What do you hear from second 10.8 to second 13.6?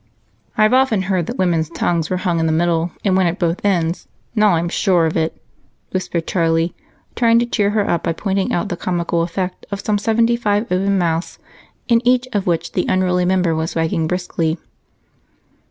mouths in each of which the unruly member